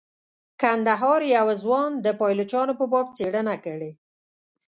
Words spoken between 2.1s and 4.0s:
پایلوچانو په باب څیړنه کړې.